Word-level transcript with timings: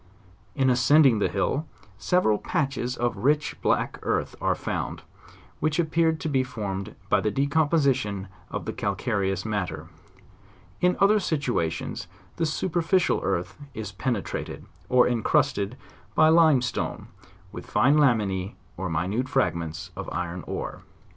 In 0.55 0.71
ascending 0.71 1.19
the 1.19 1.29
hill, 1.29 1.67
several 1.99 2.39
patches 2.39 2.97
of 2.97 3.17
rich 3.17 3.55
black 3.61 3.99
earth 4.01 4.35
are 4.41 4.55
found, 4.55 5.03
which 5.59 5.77
appeared 5.77 6.19
to 6.21 6.27
be 6.27 6.41
formed 6.41 6.95
by 7.07 7.21
the 7.21 7.29
decomposition 7.29 8.27
of 8.49 8.65
the 8.65 8.73
calcareous 8.73 9.45
matter; 9.45 9.89
in 10.79 10.97
other 10.99 11.19
situations 11.19 12.07
the 12.37 12.47
superficial 12.47 13.19
earth 13.23 13.55
is 13.75 13.91
penetrated, 13.91 14.65
or 14.89 15.07
encrusted, 15.07 15.77
by 16.15 16.29
limestone, 16.29 17.09
with 17.51 17.67
fine 17.69 17.95
la 17.95 18.15
mines, 18.15 18.53
or 18.77 18.89
minute 18.89 19.29
fragments 19.29 19.91
of 19.95 20.09
iron 20.11 20.43
ore. 20.47 20.81